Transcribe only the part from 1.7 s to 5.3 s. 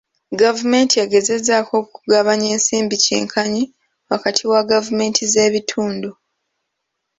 okugabanya ensimbi kyenkanyi wakati wa gavumenti